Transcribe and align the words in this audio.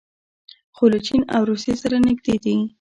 خو 0.75 0.83
له 0.93 0.99
چین 1.07 1.21
او 1.35 1.41
روسیې 1.49 1.73
سره 1.81 1.95
نږدې 2.07 2.35
دي. 2.43 2.55